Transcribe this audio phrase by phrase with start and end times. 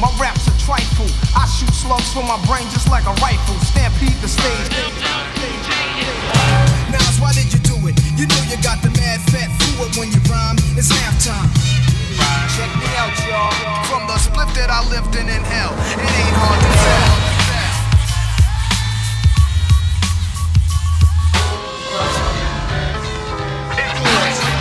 [0.00, 1.06] My raps are trifle.
[1.34, 3.54] I shoot slugs my brain just like a rifle.
[3.60, 4.68] Stampede the stage.
[6.90, 8.18] Nas, why did you do it?
[8.18, 10.56] You know you got the mad fat fluid when you rhyme.
[10.76, 11.50] It's halftime.
[12.56, 13.52] Check me out, y'all.
[13.86, 17.36] From the split that I lived in in hell, it ain't hard to tell.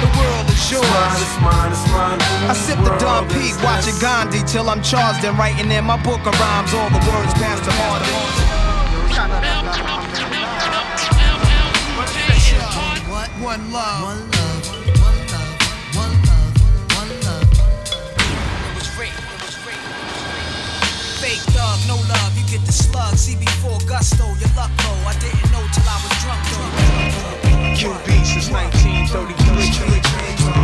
[0.01, 0.85] The world is yours.
[2.45, 6.19] I sip the Dom P, watching Gandhi till I'm charged and writing in my book
[6.27, 6.73] of rhymes.
[6.73, 8.01] All the words past the hard.
[13.45, 14.01] One love.
[14.01, 14.67] One love.
[15.05, 15.53] One love.
[15.93, 16.49] One love.
[16.97, 17.45] One love.
[17.45, 19.13] It was rape.
[19.13, 19.85] It was rape.
[21.21, 22.33] Fake thug, no love.
[22.33, 23.13] You get the slug.
[23.13, 24.25] CB4 gusto.
[24.41, 24.97] Your luck low.
[25.05, 27.77] I didn't know till I was drunk though.
[27.77, 29.13] QB since 1933.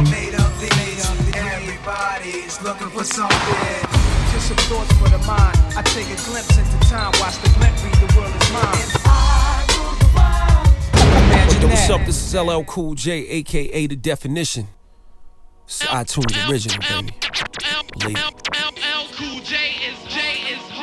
[0.09, 1.05] Made up these.
[1.37, 3.85] Everybody's looking for something.
[4.33, 5.53] Just some thoughts for the mind.
[5.77, 7.13] I take a glimpse into time.
[7.21, 9.20] Watch the glint read the world is mine.
[11.61, 12.03] Yo, what's up?
[12.07, 14.67] This is LL Cool J, aka The Definition.
[15.65, 17.13] It's iTunes original, baby.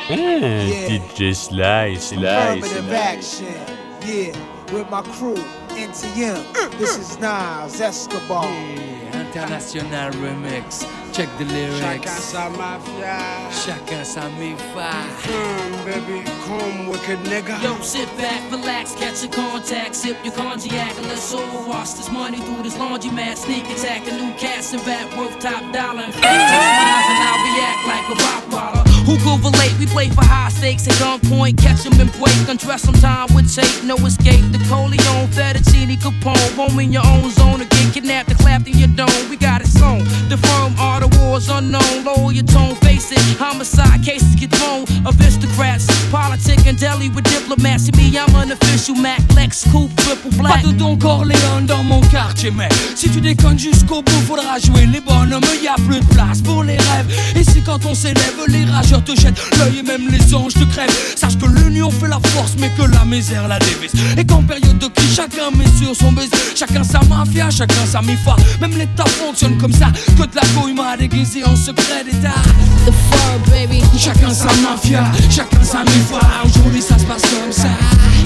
[0.07, 1.01] Believe it.
[1.01, 2.95] DJ Sly, Sly, Affirmative Sly.
[2.95, 5.35] action, yeah, with my crew,
[5.75, 6.41] NTM.
[6.53, 7.01] Mm, this mm.
[7.01, 8.45] is Nas Escobar.
[8.45, 8.98] Mm.
[9.29, 10.89] International remix.
[11.13, 11.79] Check the lyrics.
[11.79, 13.21] Chacun sa mafia.
[13.53, 14.89] Chacun sa mi-fa.
[15.29, 17.61] Mm, baby, come wicked nigga.
[17.61, 22.09] Yo, sit back, relax, catch a contact, sip your cognac, and let's all wash this
[22.09, 23.37] money through this laundromat.
[23.37, 26.09] Sneak attack, a new cast and rap worth top dollar.
[26.09, 28.83] In fact, test mines and I'll react like a rock waller.
[29.05, 29.73] Who could relate?
[29.79, 32.33] We play for high stakes at gunpoint, catch 'em and break.
[32.49, 34.45] Undress some time with tape, no escape.
[34.53, 36.55] The Corleone, Fettuccine, Capone.
[36.55, 39.29] Home in your own zone, or get kidnapped and clapped in your dome.
[39.29, 40.03] We got it sewn.
[40.29, 42.03] The firm are the wars unknown.
[42.03, 43.19] Lower your tone, face it.
[43.37, 44.85] Homicide cases get thrown.
[45.05, 47.85] Aristocrats, politic and deli with diplomats.
[47.85, 50.61] See me, I'm an official Mac, Lex, Coupe, triple black.
[50.61, 54.85] Pas de Don Corleone dans mon quartier, mais si tu déconnes jusqu'au bout, faudra jouer
[54.85, 55.41] les bonhommes.
[55.61, 57.07] Y a plus de place pour les rêves.
[57.35, 61.15] Ici, quand on s'élève, les rageurs te jettent l'œil et même les anges te crèvent.
[61.15, 63.91] Sache que l'union fait la force, mais que la misère la dévise.
[64.17, 66.29] Et qu'en période de crise, chacun met sur son baiser.
[66.55, 68.35] Chacun sa mafia, chacun sa mi-foi.
[68.61, 69.87] Même l'État fonctionne comme ça.
[70.17, 72.41] Que de la couille m'a déguisé en secret d'État.
[72.85, 73.81] The fur, baby.
[73.97, 75.98] Chacun sa mafia, chacun sa mi-foi.
[76.45, 77.67] Aujourd'hui, ça se passe comme ça.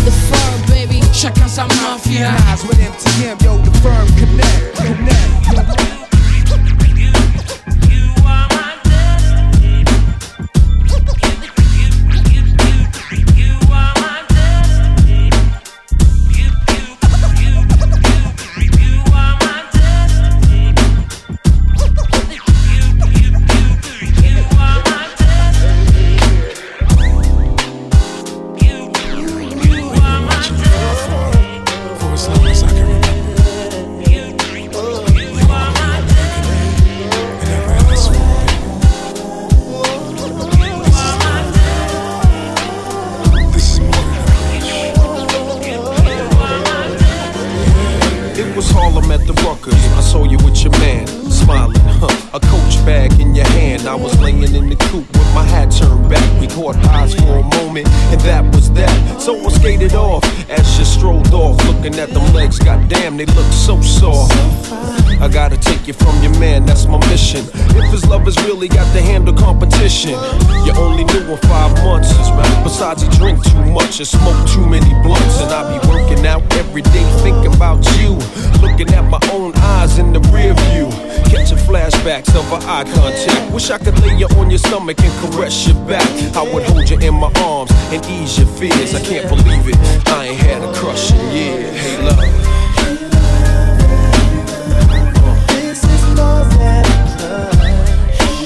[0.05, 1.01] The fur, baby.
[1.13, 2.31] Chacun sa mafia.
[2.31, 5.92] Nas with NTM, yo, the firm connect, connect.
[59.93, 62.59] I skated off as she strolled off, looking at them legs.
[62.59, 64.33] Goddamn, they look so soft.
[65.21, 67.45] I gotta take you from your man, that's my mission.
[67.75, 70.11] If his lovers really got to handle competition,
[70.65, 72.11] you only knew him five months.
[72.63, 75.39] Besides, he drink too much and smoke too many blunts.
[75.41, 78.17] And I be working out every day thinking about you.
[78.61, 80.89] Looking at my own eyes in the rear view.
[81.29, 83.53] Catching flashbacks of our eye contact.
[83.53, 86.07] Wish I could lay you on your stomach and caress your back.
[86.35, 88.93] I would hold you in my arms and ease your fears.
[88.95, 89.82] I can't believe it.
[90.07, 91.75] I ain't had a crush in years.
[91.79, 92.19] Hey, love.
[95.47, 98.39] This uh, is more than a crush.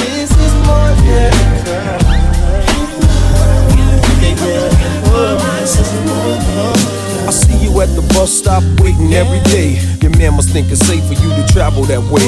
[0.00, 2.06] This is more than a
[7.26, 9.78] I see you at the bus stop waiting every day.
[10.00, 12.26] Your man must think it's safe for you to travel that way.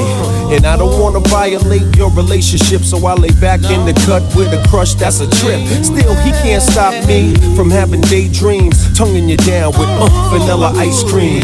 [0.79, 4.93] Don't wanna violate your relationship, so I lay back in the cut with a crush
[4.93, 5.59] that's a trip.
[5.83, 11.03] Still, he can't stop me from having daydreams, tonguing you down with uh, vanilla ice
[11.03, 11.43] cream.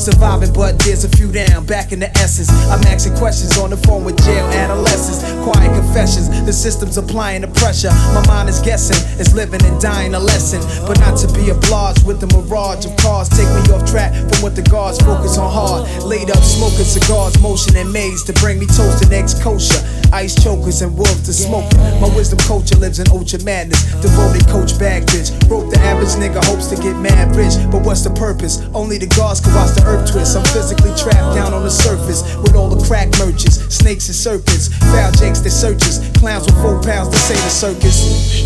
[0.00, 1.66] Surviving, but there's a few down.
[1.66, 5.20] Back in the essence, I'm asking questions on the phone with jail adolescents.
[5.44, 7.90] Quiet confessions, the system's applying the pressure.
[8.14, 10.60] My mind is guessing, it's living and dying a lesson.
[10.86, 13.28] But not to be obliged with the mirage of cars.
[13.28, 15.84] Take me off track from what the guards focus on hard.
[16.02, 19.76] Laid up smoking cigars, motion and maze to bring me toast and eggs kosher.
[20.12, 21.70] Ice chokers and wolves to smoke.
[22.00, 23.84] My wisdom culture lives in ultra madness.
[24.00, 25.30] Devoted coach bag bitch.
[25.48, 27.54] Broke the average nigga hopes to get mad rich.
[27.70, 28.60] But what's the purpose?
[28.74, 30.36] Only the gods can watch the earth twist.
[30.36, 34.68] I'm physically trapped down on the surface with all the crack merchants, snakes and serpents.
[34.90, 36.00] Foul jakes that searches.
[36.18, 37.96] Clowns with four pounds to say the circus.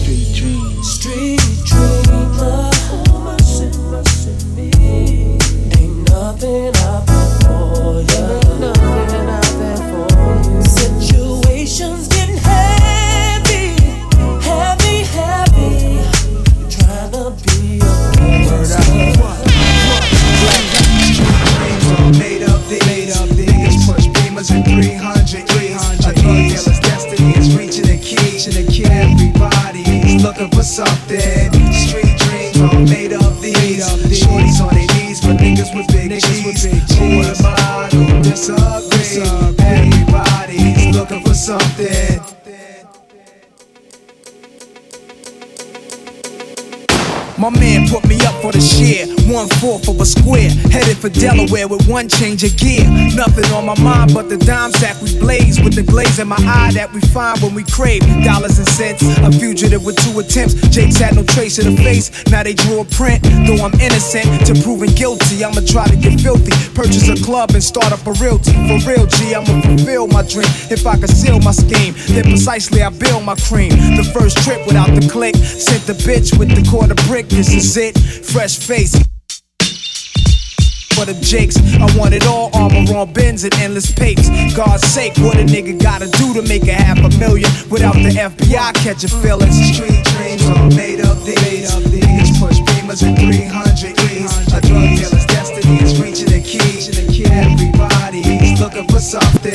[0.03, 0.91] Street dreams.
[0.91, 2.24] street dreamer.
[47.37, 50.51] My man put me up for the share, one fourth of a square.
[50.71, 52.85] Headed for Delaware with one change of gear.
[53.15, 56.41] Nothing on my mind but the dime sack we blaze with the glaze in my
[56.41, 59.03] eye that we find when we crave dollars and cents.
[59.03, 60.55] A fugitive with two attempts.
[60.69, 62.11] Jake's had no trace of the face.
[62.31, 63.23] Now they drew a print.
[63.47, 66.53] Though I'm innocent to proving guilty, I'ma try to get filthy.
[66.75, 68.53] Purchase a club and start up a realty.
[68.69, 70.49] For real, G, I'ma fulfill my dream.
[70.71, 73.71] If I conceal my scheme, then precisely I build my cream.
[73.71, 77.29] The first trip without the click, sent the bitch with the quarter brick.
[77.29, 78.95] This is it, fresh face.
[80.95, 84.31] For the jakes, I want it all armor on bins and endless papes.
[84.55, 88.15] God's sake, what a nigga gotta do to make a half a million without the
[88.15, 89.59] FBI catching feelings?
[89.75, 91.67] Street dreams are made of these.
[91.91, 94.31] Niggas push beamers in 300 E's.
[94.55, 96.63] A drug dealer's destiny is reaching a key.
[97.27, 99.51] Everybody's looking for something.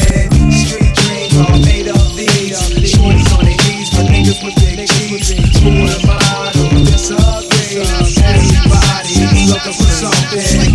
[0.52, 2.60] Street dreams are made of these.
[2.84, 5.32] Shorties on their knees for niggas with big G's.
[5.64, 7.80] Who am I to disagree?
[8.28, 10.69] Everybody's looking for something.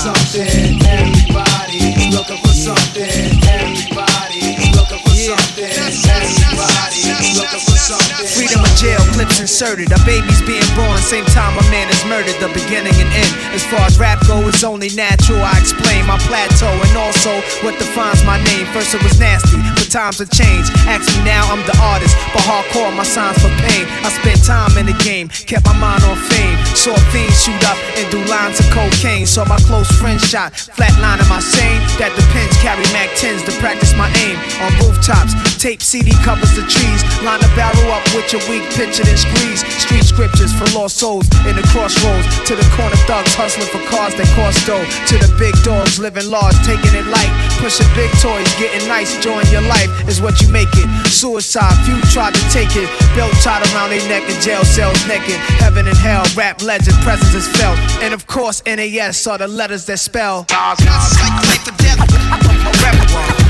[0.00, 0.79] Something.
[9.38, 9.92] Inserted.
[9.92, 12.34] A baby's being born, same time a man is murdered.
[12.40, 13.32] The beginning and end.
[13.54, 15.44] As far as rap go, it's only natural.
[15.44, 18.66] I explain my plateau and also what defines my name.
[18.72, 20.72] First it was nasty, but times have changed.
[20.88, 23.84] Ask me now, I'm the artist, but hardcore my signs for pain.
[24.02, 26.56] I spent time in the game, kept my mind on fame.
[26.72, 29.26] Saw fiends shoot up and do lines of cocaine.
[29.26, 31.82] Saw my close friend shot, flatlining my sane.
[32.00, 33.89] That depends, carry Mac 10s to practice
[35.10, 35.20] my aim.
[35.20, 37.00] On rooftops, tape CD covers the trees.
[37.22, 39.66] Line the barrel up with your weak picture and squeeze.
[39.82, 42.26] Street scriptures for lost souls in the crossroads.
[42.46, 44.84] To the corner thugs hustling for cars that cost dough.
[45.10, 47.32] To the big dogs living large, taking it light.
[47.58, 50.88] Pushing big toys, getting nice, enjoying your life is what you make it.
[51.10, 52.88] Suicide, few tried to take it.
[53.14, 55.36] Belt tied around their neck in jail cells naked.
[55.60, 57.78] Heaven and hell, rap legend, presence is felt.
[58.02, 60.46] And of course, NAS are the letters that spell.
[60.50, 62.00] Nas like life or death.
[62.00, 63.49] A rebel.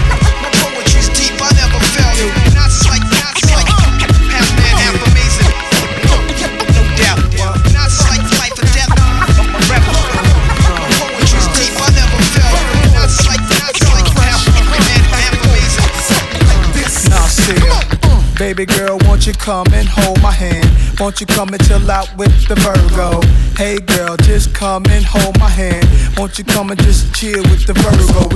[18.41, 20.67] Baby girl, won't you come and hold my hand?
[20.99, 23.21] Won't you come and chill out with the Virgo?
[23.55, 25.87] Hey girl, just come and hold my hand.
[26.19, 28.29] Won't you come and just chill with the Virgo?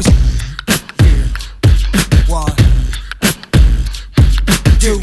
[2.31, 2.64] One,
[4.85, 5.01] you,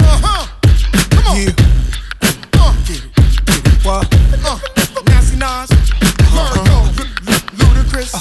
[0.00, 0.46] Uh-huh.
[1.10, 1.36] Come on.
[1.36, 1.48] you,
[2.58, 4.06] Uh, get it, get it, what?
[4.44, 4.58] uh,
[5.06, 5.70] Nasty Nas,
[6.34, 6.78] Virgo,
[7.56, 8.12] Ludacris,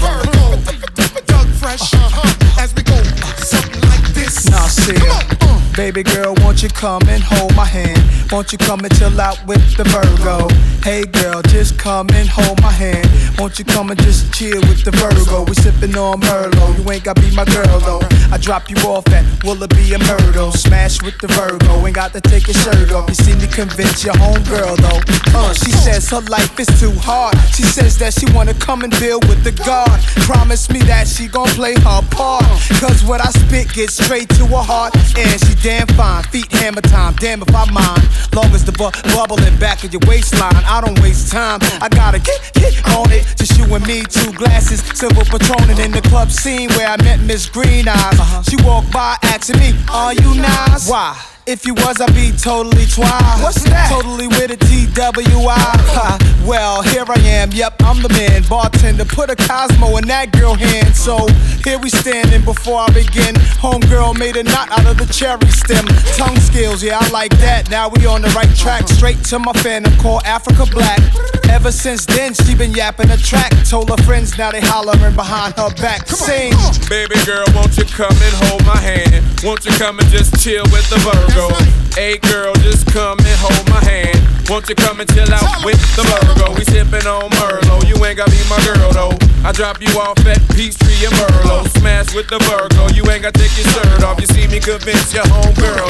[0.00, 0.56] Virgo,
[1.26, 1.94] Doug Fresh.
[2.58, 2.96] As we go,
[3.36, 4.48] something like this.
[4.50, 5.58] Now see Come on.
[5.58, 8.02] Uh, Baby girl, won't you come and hold my hand?
[8.32, 10.48] Won't you come and chill out with the Virgo?
[10.82, 13.06] Hey girl, just come and hold my hand.
[13.38, 15.44] Won't you come and just chill with the Virgo?
[15.44, 16.76] We sippin' on Merlot.
[16.76, 18.02] You ain't gotta be my girl though.
[18.32, 20.50] I drop you off at Willoughby and Myrtle.
[20.50, 21.86] Smash with the Virgo.
[21.86, 23.08] Ain't got to take your shirt off.
[23.08, 25.00] You see me convince your homegirl though.
[25.38, 27.38] Uh, she says her life is too hard.
[27.54, 30.02] She says that she wanna come and build with the God.
[30.26, 32.44] Promise me that she gon' play her part.
[32.82, 34.96] Cause what I spit gets straight to her heart.
[35.16, 36.24] And she damn fine.
[36.40, 37.14] Feet hammer time.
[37.16, 38.08] Damn if I mind.
[38.34, 40.54] Long as the bu- bubbling back of your waistline.
[40.64, 41.58] I don't waste time.
[41.82, 43.26] I gotta get, get on it.
[43.36, 44.80] Just you and me, two glasses.
[44.98, 48.18] Silver patronin in the club scene where I met Miss Green Eyes.
[48.18, 48.42] Uh-huh.
[48.42, 50.88] She walked by asking me, Are you nice?
[50.88, 51.29] Why?
[51.46, 53.42] If you was, I'd be totally twice.
[53.42, 53.90] What's that?
[53.90, 55.50] Totally with a TWI.
[55.50, 57.50] Ha, well, here I am.
[57.50, 58.42] Yep, I'm the man.
[58.48, 60.94] Bartender, put a Cosmo in that girl hand.
[60.94, 61.26] So
[61.64, 63.34] here we standing before I begin.
[63.58, 65.86] Homegirl made a knot out of the cherry stem.
[66.14, 67.70] Tongue skills, yeah, I like that.
[67.70, 68.86] Now we on the right track.
[68.86, 71.00] Straight to my phantom called Africa Black.
[71.48, 73.50] Ever since then, she been yapping a track.
[73.68, 76.06] Told her friends, now they hollering behind her back.
[76.06, 76.52] Sing.
[76.88, 79.24] Baby girl, won't you come and hold my hand?
[79.42, 81.00] Won't you come and just chill with the
[81.30, 81.48] Virgo?
[81.94, 84.18] Hey girl, just come and hold my hand.
[84.48, 86.54] Won't you come and chill out with the Virgo?
[86.54, 87.86] We sippin' on Merlot.
[87.86, 89.16] You ain't gotta be my girl though.
[89.46, 91.68] I drop you off at Peachtree and Merlot.
[91.78, 92.90] Smash with the Virgo.
[92.94, 94.20] You ain't gotta take your shirt off.
[94.20, 95.86] You see me convince your homegirl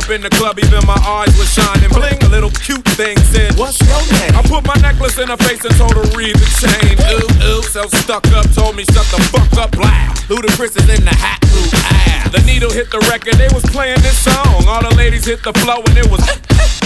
[0.00, 0.58] up in the club.
[0.58, 1.90] Even my eyes were shining.
[1.90, 4.32] Bling, a little cute thing said, What's your name?
[4.32, 6.96] I put my necklace in her face and told her read the chain.
[7.12, 10.16] Ooh, ooh, so stuck up, told me shut the fuck up, black.
[10.28, 12.28] Ludacris is in the hat, ooh, ah.
[12.32, 14.64] The needle hit the record, they was playing this song.
[14.68, 16.22] All the ladies hit the flow and it was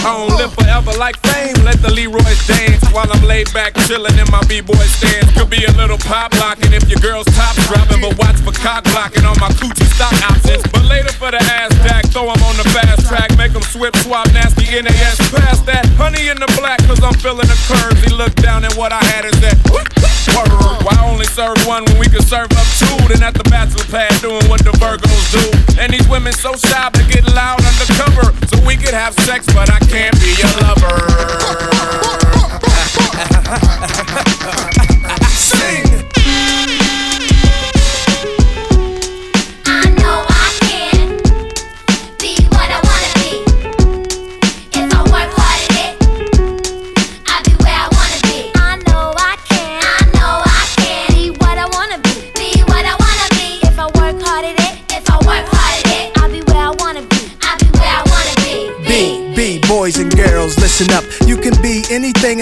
[0.05, 0.29] on.
[0.37, 2.81] Live forever like fame, let the Leroy's dance.
[2.93, 5.29] While I'm laid back chillin' in my B-boy stance.
[5.37, 8.83] Could be a little pop locking if your girl's top dropping, but watch for cock
[8.89, 10.63] blocking on my coochie stock options.
[10.73, 13.95] But later for the ass jack, throw 'em on the fast track, make 'em swip,
[13.97, 15.17] swap, nasty NAS.
[15.29, 18.01] Pass that, honey in the black, cause I'm feeling the curves.
[18.03, 19.57] He looked down at what I had is that.
[20.83, 22.97] Why only serve one when we could serve up two?
[23.07, 25.79] Then at the bachelor pad doing what the Virgos do.
[25.79, 28.33] And these women so shy to get loud undercover.
[28.47, 30.95] So we could have sex, but I can't be your lover.
[35.29, 36.14] Sing.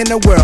[0.04, 0.43] In the world,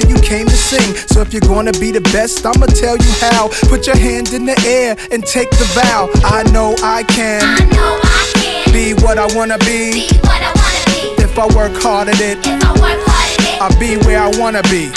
[0.00, 0.94] and you came to sing.
[1.08, 3.48] So if you're gonna be the best, I'ma tell you how.
[3.68, 6.08] Put your hand in the air and take the vow.
[6.24, 9.92] I know I can I know I can be what I wanna be.
[9.92, 11.22] be what I wanna be.
[11.22, 14.20] If I work hard at it, If I work hard at it, I'll be where
[14.22, 14.90] I wanna be.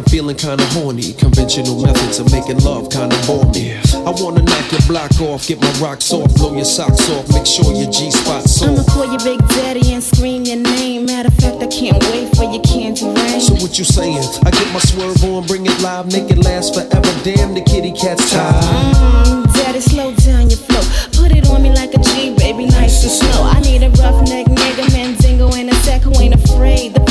[0.00, 1.12] I'm feeling kinda horny.
[1.12, 3.76] Conventional methods of making love kinda bore me.
[3.92, 7.44] I wanna knock your block off, get my rocks off, blow your socks off, make
[7.44, 11.04] sure your G spot's I'ma call you Big Daddy and scream your name.
[11.04, 13.42] Matter of fact, I can't wait for your candy rain.
[13.42, 14.24] So what you saying?
[14.46, 17.12] I get my swerve on, bring it live, make it last forever.
[17.22, 18.64] Damn, the kitty cat's tired.
[18.64, 20.80] Mm, Daddy, slow down your flow.
[21.12, 23.42] Put it on me like a G, baby, nice and slow.
[23.44, 27.09] I need a roughneck nigga, Mandingo in a sack who ain't afraid to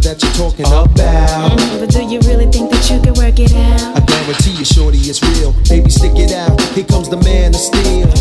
[0.00, 0.94] Player that you're talking about.
[1.78, 3.96] But do you really think that you can work it out?
[3.96, 5.52] I guarantee you, shorty, it's real.
[5.68, 6.60] Baby, stick it out.
[6.74, 8.19] Here comes the man Mission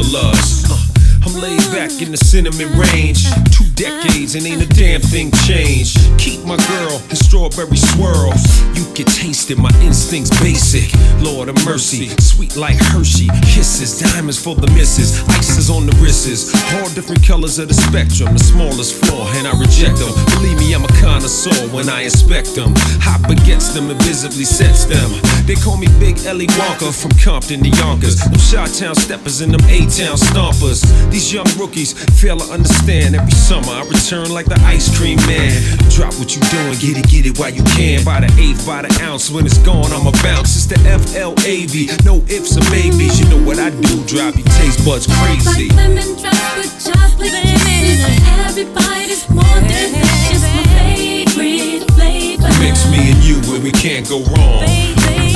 [0.00, 0.64] hustlers.
[0.70, 0.89] Uh,
[1.22, 3.28] I'm laid back in the cinnamon range.
[3.52, 5.98] Two decades and ain't a damn thing changed.
[6.18, 8.32] Keep my girl in strawberry swirl.
[8.74, 10.88] You can taste it, my instincts basic.
[11.20, 13.28] Lord of mercy, sweet like Hershey.
[13.44, 15.20] Kisses, diamonds for the misses.
[15.28, 16.54] Ices on the wrists.
[16.74, 18.32] All different colors of the spectrum.
[18.32, 20.12] The smallest flaw, and I reject them.
[20.36, 22.72] Believe me, I'm a connoisseur when I inspect them.
[23.04, 25.10] Hop against them and visibly sets them.
[25.46, 28.16] They call me Big Ellie Wonka from Compton to Yonkers.
[28.20, 30.84] Them Shot Town steppers and them A-Town stompers.
[31.10, 33.16] These young rookies fail to understand.
[33.16, 35.50] Every summer I return like the ice cream man.
[35.90, 38.04] Drop what you doing, get it, get it while you can.
[38.04, 39.30] By the eighth, by the ounce.
[39.30, 40.54] When it's gone, I'ma bounce.
[40.54, 41.90] It's the F-L-A-V.
[42.04, 43.18] No ifs or maybes.
[43.18, 44.04] You know what I do?
[44.06, 45.68] Drive your taste buds crazy.
[45.68, 48.06] Like lemon drops with chocolate kisses.
[48.46, 50.42] Everybody's more delicious.
[50.46, 52.48] My favorite flavor.
[52.62, 54.62] Mix me and you where we can't go wrong.
[54.62, 55.29] Like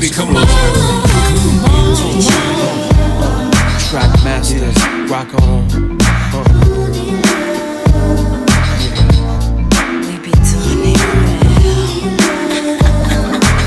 [0.00, 0.46] baby, baby, come on.
[3.90, 4.76] Track masters,
[5.10, 5.68] rock on.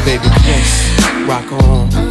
[0.05, 2.11] Baby, yes, rock on.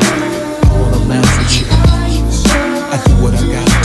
[2.91, 3.80] I do what I gotta